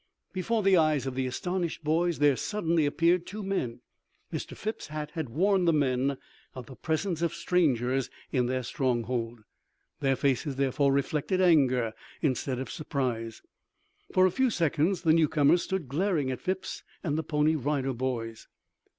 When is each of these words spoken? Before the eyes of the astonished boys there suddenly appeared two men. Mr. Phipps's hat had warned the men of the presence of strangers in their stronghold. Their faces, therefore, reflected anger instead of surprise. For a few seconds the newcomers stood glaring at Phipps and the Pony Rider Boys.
Before 0.33 0.63
the 0.63 0.77
eyes 0.77 1.05
of 1.05 1.13
the 1.13 1.27
astonished 1.27 1.83
boys 1.83 2.17
there 2.17 2.35
suddenly 2.35 2.87
appeared 2.87 3.27
two 3.27 3.43
men. 3.43 3.81
Mr. 4.33 4.57
Phipps's 4.57 4.87
hat 4.87 5.11
had 5.11 5.29
warned 5.29 5.67
the 5.67 5.73
men 5.73 6.17
of 6.55 6.65
the 6.65 6.75
presence 6.75 7.21
of 7.21 7.35
strangers 7.35 8.09
in 8.31 8.47
their 8.47 8.63
stronghold. 8.63 9.41
Their 9.99 10.15
faces, 10.15 10.55
therefore, 10.55 10.91
reflected 10.91 11.39
anger 11.39 11.93
instead 12.19 12.57
of 12.57 12.71
surprise. 12.71 13.43
For 14.11 14.25
a 14.25 14.31
few 14.31 14.49
seconds 14.49 15.03
the 15.03 15.13
newcomers 15.13 15.61
stood 15.61 15.87
glaring 15.87 16.31
at 16.31 16.41
Phipps 16.41 16.81
and 17.03 17.15
the 17.15 17.21
Pony 17.21 17.53
Rider 17.55 17.93
Boys. 17.93 18.47